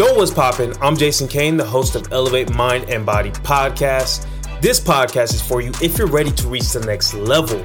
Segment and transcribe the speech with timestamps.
[0.00, 0.72] Yo, what's poppin'?
[0.80, 4.26] I'm Jason Cain, the host of Elevate Mind and Body podcast.
[4.62, 7.62] This podcast is for you if you're ready to reach the next level.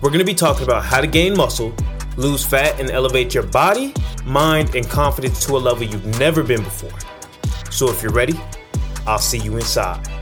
[0.00, 1.72] We're gonna be talking about how to gain muscle,
[2.16, 3.94] lose fat, and elevate your body,
[4.24, 6.98] mind, and confidence to a level you've never been before.
[7.70, 8.34] So if you're ready,
[9.06, 10.19] I'll see you inside.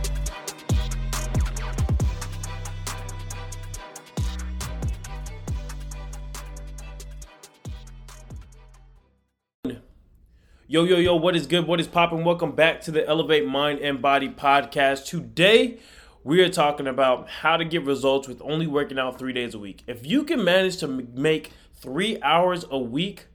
[10.71, 11.67] Yo, yo, yo, what is good?
[11.67, 12.25] What is popping?
[12.25, 15.07] Welcome back to the Elevate Mind and Body podcast.
[15.07, 15.79] Today,
[16.25, 19.59] we are talking about how to get results with only working out three days a
[19.59, 19.83] week.
[19.87, 23.29] If you can manage to make three hours a week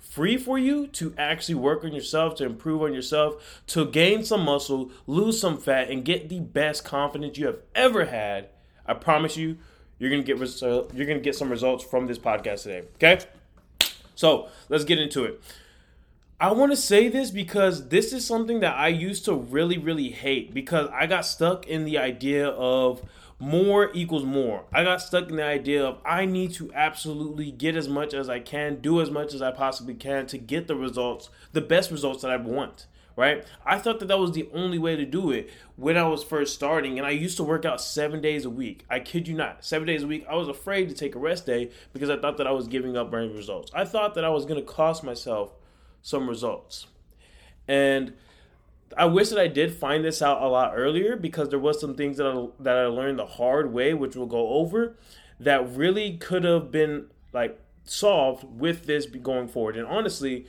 [0.00, 4.44] free for you to actually work on yourself, to improve on yourself, to gain some
[4.44, 8.48] muscle, lose some fat, and get the best confidence you have ever had,
[8.84, 9.58] I promise you,
[10.00, 12.88] you're gonna get res- you're gonna get some results from this podcast today.
[12.96, 13.24] Okay,
[14.16, 15.40] so let's get into it.
[16.42, 20.10] I want to say this because this is something that I used to really, really
[20.10, 23.00] hate because I got stuck in the idea of
[23.38, 24.64] more equals more.
[24.72, 28.28] I got stuck in the idea of I need to absolutely get as much as
[28.28, 31.92] I can, do as much as I possibly can to get the results, the best
[31.92, 32.88] results that I want.
[33.14, 33.44] Right?
[33.64, 36.54] I thought that that was the only way to do it when I was first
[36.54, 38.84] starting, and I used to work out seven days a week.
[38.90, 40.26] I kid you not, seven days a week.
[40.28, 42.96] I was afraid to take a rest day because I thought that I was giving
[42.96, 43.70] up running results.
[43.72, 45.52] I thought that I was going to cost myself
[46.02, 46.86] some results.
[47.66, 48.14] And
[48.96, 51.94] I wish that I did find this out a lot earlier because there was some
[51.94, 54.96] things that I, that I learned the hard way, which we'll go over,
[55.40, 59.76] that really could have been like solved with this going forward.
[59.76, 60.46] And honestly,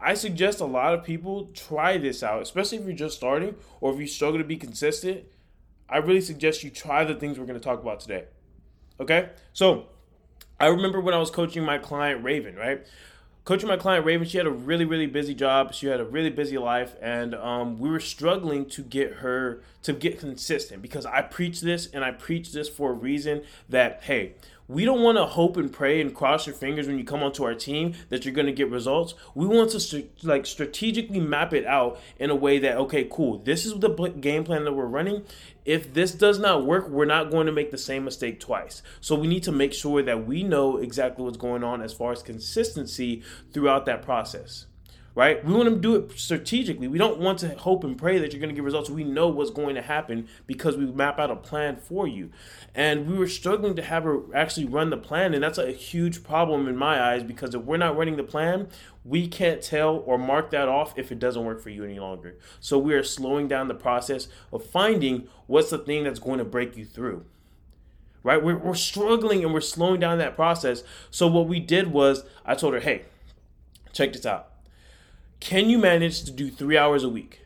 [0.00, 3.92] I suggest a lot of people try this out, especially if you're just starting or
[3.92, 5.24] if you struggle to be consistent.
[5.88, 8.24] I really suggest you try the things we're going to talk about today.
[9.00, 9.30] Okay?
[9.52, 9.86] So,
[10.58, 12.86] I remember when I was coaching my client Raven, right?
[13.46, 15.72] Coaching my client Raven, she had a really, really busy job.
[15.72, 19.92] She had a really busy life, and um, we were struggling to get her to
[19.94, 24.34] get consistent because I preach this and I preach this for a reason that, hey,
[24.68, 27.44] we don't want to hope and pray and cross your fingers when you come onto
[27.44, 29.14] our team that you're going to get results.
[29.34, 33.38] We want to st- like strategically map it out in a way that okay, cool.
[33.38, 33.88] This is the
[34.20, 35.24] game plan that we're running.
[35.64, 38.82] If this does not work, we're not going to make the same mistake twice.
[39.00, 42.12] So we need to make sure that we know exactly what's going on as far
[42.12, 43.22] as consistency
[43.52, 44.66] throughout that process
[45.16, 45.42] right?
[45.42, 46.88] We want to do it strategically.
[46.88, 48.90] We don't want to hope and pray that you're going to get results.
[48.90, 52.30] We know what's going to happen because we map out a plan for you.
[52.74, 56.22] And we were struggling to have her actually run the plan, and that's a huge
[56.22, 58.68] problem in my eyes because if we're not running the plan,
[59.06, 62.36] we can't tell or mark that off if it doesn't work for you any longer.
[62.60, 66.44] So we are slowing down the process of finding what's the thing that's going to
[66.44, 67.24] break you through
[68.22, 68.42] right?
[68.42, 70.82] We're, we're struggling and we're slowing down that process.
[71.12, 73.02] So what we did was I told her, hey,
[73.92, 74.55] check this out.
[75.40, 77.40] Can you manage to do three hours a week?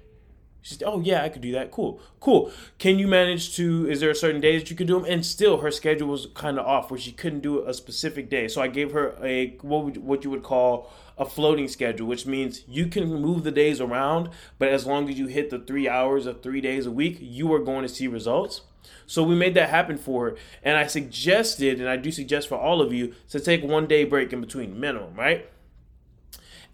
[0.62, 1.70] She said, "Oh yeah, I could do that.
[1.70, 2.52] Cool, cool.
[2.78, 3.88] Can you manage to?
[3.88, 6.26] Is there a certain day that you could do them?" And still, her schedule was
[6.34, 8.46] kind of off, where she couldn't do a specific day.
[8.46, 12.26] So I gave her a what would, what you would call a floating schedule, which
[12.26, 15.88] means you can move the days around, but as long as you hit the three
[15.88, 18.62] hours of three days a week, you are going to see results.
[19.06, 22.56] So we made that happen for her, and I suggested, and I do suggest for
[22.56, 25.46] all of you to take one day break in between minimum, right?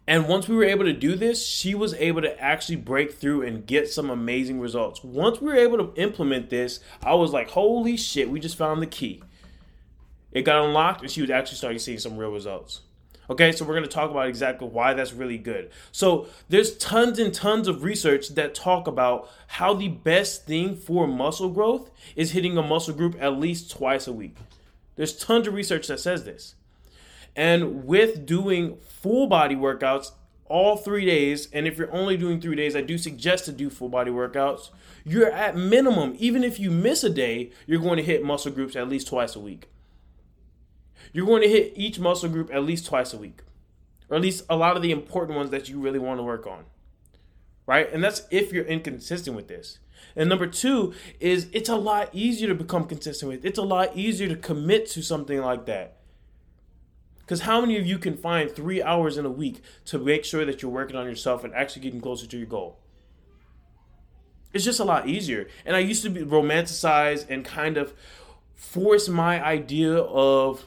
[0.09, 3.43] And once we were able to do this, she was able to actually break through
[3.43, 5.03] and get some amazing results.
[5.03, 8.81] Once we were able to implement this, I was like, holy shit, we just found
[8.81, 9.23] the key.
[10.31, 12.83] It got unlocked and she was actually starting seeing some real results.
[13.29, 15.71] Okay, so we're going to talk about exactly why that's really good.
[15.91, 21.09] So, there's tons and tons of research that talk about how the best thing for
[21.09, 24.37] muscle growth is hitting a muscle group at least twice a week.
[24.95, 26.55] There's tons of research that says this.
[27.37, 30.13] And with doing full body workouts
[30.47, 33.69] all three days, and if you're only doing three days, I do suggest to do
[33.69, 34.71] full body workouts.
[35.05, 38.75] You're at minimum, even if you miss a day, you're going to hit muscle groups
[38.75, 39.69] at least twice a week.
[41.13, 43.43] You're going to hit each muscle group at least twice a week,
[44.09, 46.47] or at least a lot of the important ones that you really want to work
[46.47, 46.65] on.
[47.67, 47.93] Right?
[47.93, 49.79] And that's if you're inconsistent with this.
[50.15, 53.45] And number two is it's a lot easier to become consistent with.
[53.45, 55.96] It's a lot easier to commit to something like that.
[57.27, 60.45] Because how many of you can find three hours in a week to make sure
[60.45, 62.79] that you're working on yourself and actually getting closer to your goal?
[64.53, 65.49] It's just a lot easier.
[65.65, 67.95] And I used to be romanticize and kind of
[68.55, 70.67] force my idea of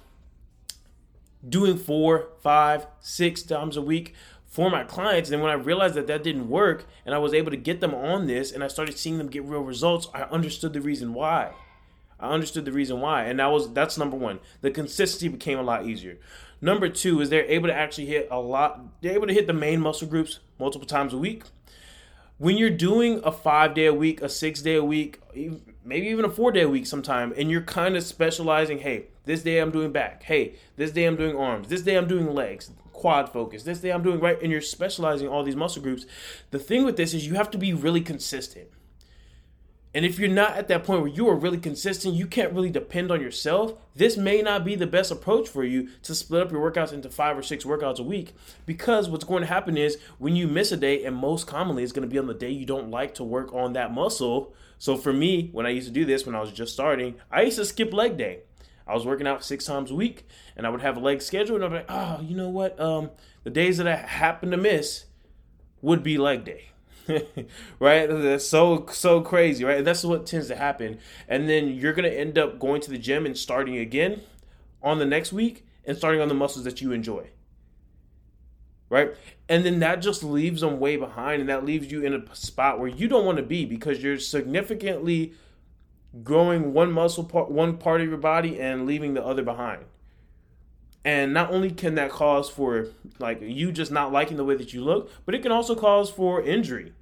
[1.47, 4.13] doing four, five, six times a week
[4.45, 5.31] for my clients.
[5.31, 7.95] And when I realized that that didn't work and I was able to get them
[7.95, 11.53] on this and I started seeing them get real results, I understood the reason why.
[12.19, 13.23] I understood the reason why.
[13.23, 14.39] And that was that's number one.
[14.59, 16.17] The consistency became a lot easier.
[16.61, 19.01] Number two is they're able to actually hit a lot.
[19.01, 21.43] They're able to hit the main muscle groups multiple times a week.
[22.37, 25.19] When you're doing a five day a week, a six day a week,
[25.83, 29.43] maybe even a four day a week sometime, and you're kind of specializing, hey, this
[29.43, 30.23] day I'm doing back.
[30.23, 31.67] Hey, this day I'm doing arms.
[31.67, 33.63] This day I'm doing legs, quad focus.
[33.63, 36.05] This day I'm doing right, and you're specializing all these muscle groups.
[36.51, 38.69] The thing with this is you have to be really consistent.
[39.93, 42.69] And if you're not at that point where you are really consistent, you can't really
[42.69, 43.73] depend on yourself.
[43.95, 47.09] This may not be the best approach for you to split up your workouts into
[47.09, 48.35] five or six workouts a week
[48.67, 51.91] because what's going to happen is when you miss a day, and most commonly it's
[51.91, 54.53] going to be on the day you don't like to work on that muscle.
[54.77, 57.41] So for me, when I used to do this when I was just starting, I
[57.41, 58.41] used to skip leg day.
[58.85, 61.55] I was working out six times a week and I would have a leg schedule
[61.55, 62.79] and I'd be like, oh, you know what?
[62.79, 63.09] Um,
[63.43, 65.05] the days that I happen to miss
[65.81, 66.68] would be leg day.
[67.79, 68.07] right?
[68.07, 69.83] That's so so crazy, right?
[69.83, 70.99] That's what tends to happen.
[71.27, 74.21] And then you're gonna end up going to the gym and starting again
[74.81, 77.27] on the next week and starting on the muscles that you enjoy.
[78.89, 79.13] Right?
[79.47, 82.79] And then that just leaves them way behind and that leaves you in a spot
[82.79, 85.33] where you don't want to be because you're significantly
[86.23, 89.85] growing one muscle part one part of your body and leaving the other behind.
[91.05, 92.87] And not only can that cause for
[93.19, 96.09] like you just not liking the way that you look, but it can also cause
[96.09, 96.93] for injury.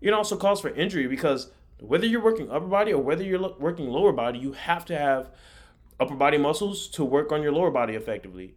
[0.00, 1.50] It also cause for injury because
[1.80, 5.30] whether you're working upper body or whether you're working lower body, you have to have
[5.98, 8.54] upper body muscles to work on your lower body effectively.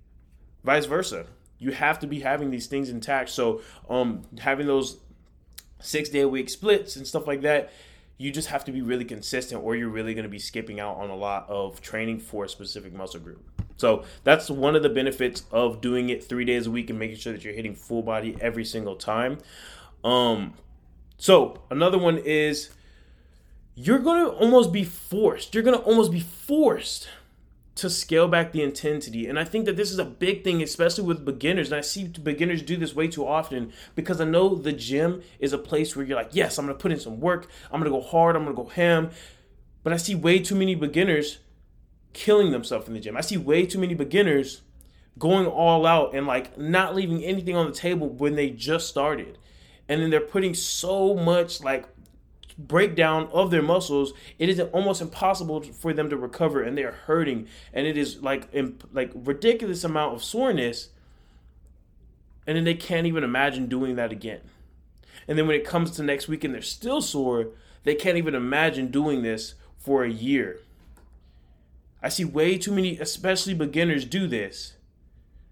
[0.64, 1.26] Vice versa.
[1.58, 3.30] You have to be having these things intact.
[3.30, 4.98] So, um, having those
[5.82, 7.72] six day a week splits and stuff like that,
[8.18, 10.98] you just have to be really consistent, or you're really going to be skipping out
[10.98, 13.42] on a lot of training for a specific muscle group.
[13.78, 17.18] So that's one of the benefits of doing it three days a week and making
[17.18, 19.38] sure that you're hitting full body every single time.
[20.04, 20.54] Um,
[21.20, 22.70] so another one is
[23.76, 25.54] you're going to almost be forced.
[25.54, 27.10] You're going to almost be forced
[27.76, 29.28] to scale back the intensity.
[29.28, 31.72] And I think that this is a big thing, especially with beginners.
[31.72, 35.52] And I see beginners do this way too often because I know the gym is
[35.52, 37.48] a place where you're like, yes, I'm going to put in some work.
[37.70, 38.38] I'm going to go hard.
[38.38, 39.12] I'm going to go ham.
[39.84, 41.40] But I see way too many beginners
[42.14, 43.18] killing themselves in the gym.
[43.18, 44.62] I see way too many beginners
[45.18, 49.38] going all out and like not leaving anything on the table when they just started
[49.90, 51.86] and then they're putting so much like
[52.58, 57.48] breakdown of their muscles it is almost impossible for them to recover and they're hurting.
[57.74, 60.90] And it is like imp- like ridiculous amount of soreness
[62.46, 64.42] and then they can't even imagine doing that again.
[65.28, 67.48] And then when it comes to next week and they're still sore
[67.84, 70.60] they can't even imagine doing this for a year.
[72.04, 74.74] I see way too many especially beginners do this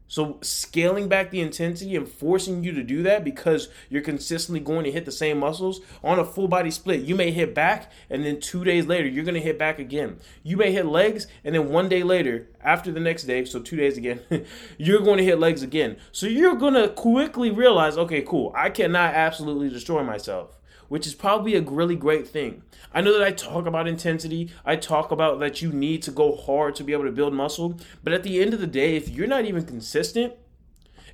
[0.08, 4.84] so scaling back the intensity and forcing you to do that because you're consistently going
[4.86, 7.02] to hit the same muscles on a full body split.
[7.02, 10.20] You may hit back and then 2 days later you're going to hit back again.
[10.44, 13.76] You may hit legs and then 1 day later after the next day, so 2
[13.76, 14.22] days again,
[14.78, 15.98] you're going to hit legs again.
[16.12, 18.52] So you're going to quickly realize, okay, cool.
[18.56, 20.57] I cannot absolutely destroy myself
[20.90, 22.64] which is probably a really great thing.
[22.94, 26.36] I know that I talk about intensity, I talk about that you need to go
[26.36, 29.10] hard to be able to build muscle, but at the end of the day, if
[29.10, 30.34] you're not even consistent,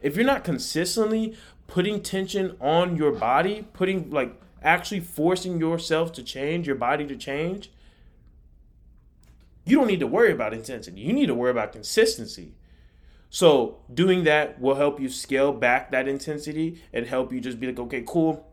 [0.02, 1.36] if you're not consistently
[1.68, 7.16] putting tension on your body, putting like actually forcing yourself to change, your body to
[7.16, 7.72] change,
[9.66, 11.02] you don't need to worry about intensity.
[11.02, 12.54] You need to worry about consistency.
[13.30, 17.68] So, doing that will help you scale back that intensity and help you just be
[17.68, 18.53] like, okay, cool.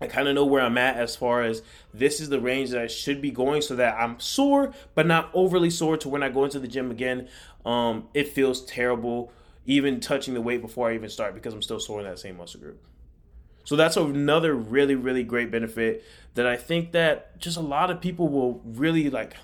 [0.00, 2.82] I kind of know where I'm at as far as this is the range that
[2.82, 6.28] I should be going so that I'm sore, but not overly sore to when I
[6.28, 7.28] go into the gym again.
[7.64, 9.32] Um, it feels terrible
[9.66, 12.36] even touching the weight before I even start because I'm still sore in that same
[12.36, 12.82] muscle group.
[13.64, 18.00] So that's another really, really great benefit that I think that just a lot of
[18.00, 19.34] people will really like,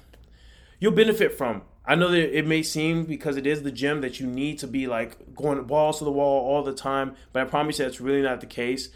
[0.78, 1.62] you'll benefit from.
[1.86, 4.66] I know that it may seem because it is the gym that you need to
[4.66, 8.00] be like going balls to the wall all the time, but I promise you that's
[8.00, 8.90] really not the case.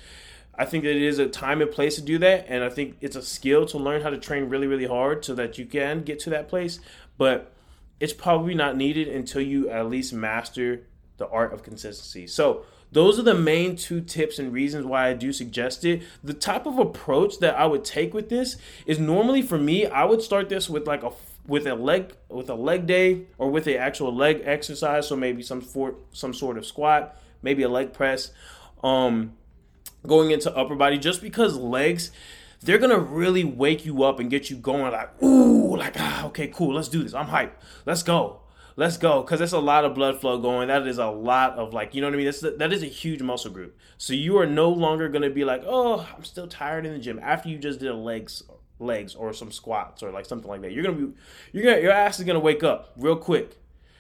[0.59, 3.17] I think it is a time and place to do that, and I think it's
[3.17, 6.19] a skill to learn how to train really, really hard so that you can get
[6.21, 6.81] to that place.
[7.19, 7.53] But
[8.01, 12.27] it's probably not needed until you at least master the art of consistency.
[12.27, 16.03] So those are the main two tips and reasons why I do suggest it.
[16.23, 18.57] The type of approach that I would take with this
[18.87, 21.11] is normally for me, I would start this with like a
[21.47, 25.09] with a leg with a leg day or with an actual leg exercise.
[25.09, 28.31] So maybe some for some sort of squat, maybe a leg press.
[28.83, 29.33] Um,
[30.07, 32.11] going into upper body just because legs
[32.61, 36.49] they're gonna really wake you up and get you going like ooh like ah okay
[36.49, 37.15] cool let's do this.
[37.15, 37.53] I'm hyped
[37.87, 38.41] let's go.
[38.77, 39.23] Let's go.
[39.23, 40.67] Because there's a lot of blood flow going.
[40.67, 42.27] That is a lot of like you know what i mean?
[42.27, 43.79] That's that is a huge muscle group.
[43.99, 47.21] So you are no longer gonna be like oh i'm still tired in the gym.
[47.23, 48.43] After you just did legs
[48.81, 51.13] legs or some squats or like something like that you're gonna be
[51.53, 53.57] you're gonna your ass is gonna wake up real quick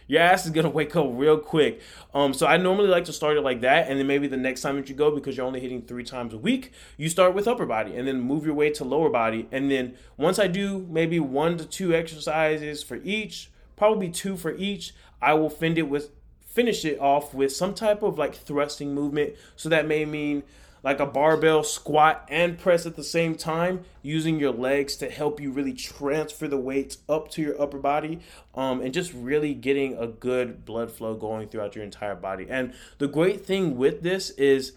[0.06, 1.80] Your ass is gonna wake up real quick.
[2.12, 4.61] Um, so I normally like to start it like that, and then maybe the next
[4.61, 7.49] time that you go, because you're only hitting three times a week, you start with
[7.49, 10.87] upper body, and then move your way to lower body, and then once I do
[10.90, 15.88] maybe one to two exercises for each, probably two for each, I will finish it
[15.88, 16.11] with
[16.54, 19.34] finish it off with some type of like thrusting movement.
[19.56, 20.44] So that may mean
[20.84, 25.40] like a barbell squat and press at the same time, using your legs to help
[25.40, 28.20] you really transfer the weights up to your upper body,
[28.54, 32.46] um, and just really getting a good blood flow going throughout your entire body.
[32.48, 34.72] And the great thing with this is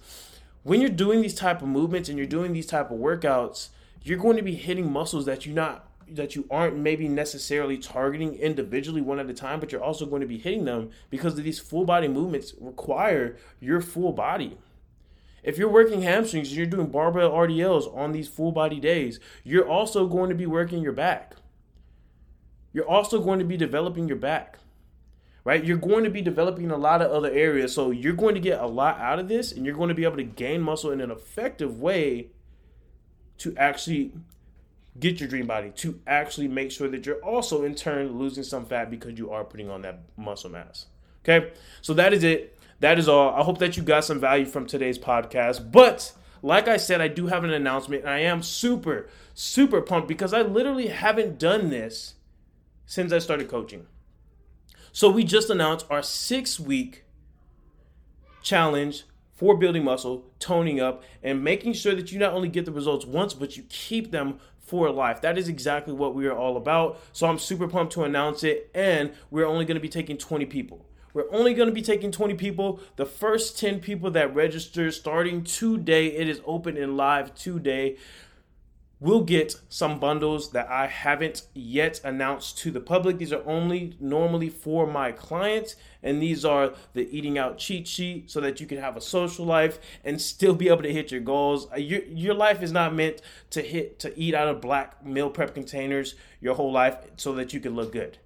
[0.64, 3.70] when you're doing these type of movements and you're doing these type of workouts,
[4.02, 8.34] you're going to be hitting muscles that you're not that you aren't maybe necessarily targeting
[8.36, 11.60] individually one at a time, but you're also going to be hitting them because these
[11.60, 14.58] full body movements require your full body.
[15.48, 20.06] If you're working hamstrings you're doing barbell RDLs on these full body days, you're also
[20.06, 21.38] going to be working your back.
[22.74, 24.60] You're also going to be developing your back,
[25.46, 25.64] right?
[25.64, 27.74] You're going to be developing a lot of other areas.
[27.74, 30.04] So you're going to get a lot out of this and you're going to be
[30.04, 32.28] able to gain muscle in an effective way
[33.38, 34.12] to actually
[35.00, 38.66] get your dream body, to actually make sure that you're also in turn losing some
[38.66, 40.88] fat because you are putting on that muscle mass.
[41.24, 43.34] Okay, so that is it that is all.
[43.34, 45.72] I hope that you got some value from today's podcast.
[45.72, 50.08] But like I said, I do have an announcement, and I am super, super pumped
[50.08, 52.16] because I literally haven't done this
[52.86, 53.88] since I started coaching.
[54.92, 57.06] So we just announced our six week
[58.42, 59.04] challenge
[59.36, 63.06] for building muscle, toning up, and making sure that you not only get the results
[63.06, 65.22] once, but you keep them for life.
[65.22, 67.00] That is exactly what we are all about.
[67.14, 70.48] So I'm super pumped to announce it, and we're only going to be taking 20
[70.48, 70.87] people.
[71.18, 72.80] We're only going to be taking 20 people.
[72.96, 77.98] The first 10 people that register starting today, it is open and live today,
[79.00, 83.20] We'll get some bundles that I haven't yet announced to the public.
[83.20, 88.32] These are only normally for my clients, and these are the eating out cheat sheet
[88.32, 91.22] so that you can have a social life and still be able to hit your
[91.22, 91.68] goals.
[91.72, 93.22] Uh, your, your life is not meant
[93.52, 97.54] to hit to eat out of black meal prep containers your whole life so that
[97.54, 98.18] you can look good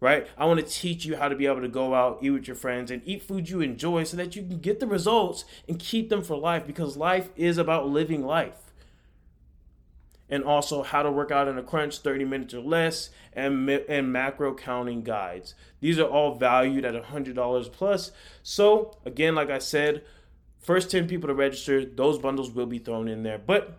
[0.00, 0.26] right?
[0.36, 2.56] I want to teach you how to be able to go out, eat with your
[2.56, 6.08] friends, and eat food you enjoy so that you can get the results and keep
[6.08, 8.72] them for life because life is about living life.
[10.30, 14.12] And also how to work out in a crunch 30 minutes or less and, and
[14.12, 15.54] macro counting guides.
[15.80, 18.12] These are all valued at $100 plus.
[18.42, 20.04] So, again, like I said,
[20.58, 23.38] first 10 people to register, those bundles will be thrown in there.
[23.38, 23.78] But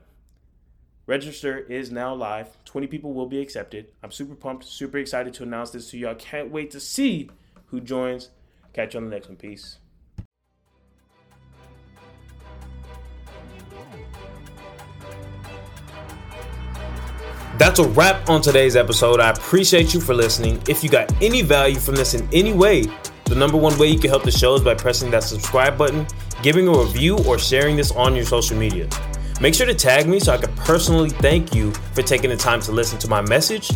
[1.09, 2.49] Register is now live.
[2.65, 3.87] 20 people will be accepted.
[4.03, 6.13] I'm super pumped, super excited to announce this to y'all.
[6.13, 7.31] can't wait to see
[7.65, 8.29] who joins.
[8.73, 9.35] Catch you on the next one.
[9.35, 9.79] Peace.
[17.57, 19.19] That's a wrap on today's episode.
[19.19, 20.61] I appreciate you for listening.
[20.69, 22.83] If you got any value from this in any way,
[23.25, 26.05] the number one way you can help the show is by pressing that subscribe button,
[26.43, 28.87] giving a review, or sharing this on your social media.
[29.41, 32.59] Make sure to tag me so I can personally thank you for taking the time
[32.61, 33.71] to listen to my message.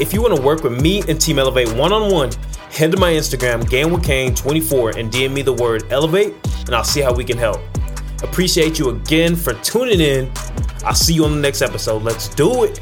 [0.00, 2.30] If you want to work with me and Team Elevate one on one,
[2.70, 6.34] head to my Instagram, GainWithCain24, and DM me the word Elevate,
[6.66, 7.60] and I'll see how we can help.
[8.22, 10.30] Appreciate you again for tuning in.
[10.84, 12.04] I'll see you on the next episode.
[12.04, 12.80] Let's do it.